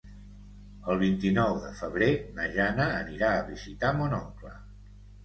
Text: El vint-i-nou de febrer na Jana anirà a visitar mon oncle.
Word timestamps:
El 0.93 0.95
vint-i-nou 1.01 1.59
de 1.65 1.69
febrer 1.81 2.07
na 2.37 2.47
Jana 2.55 2.87
anirà 3.03 3.29
a 3.35 3.45
visitar 3.51 3.93
mon 4.01 4.17
oncle. 4.19 4.57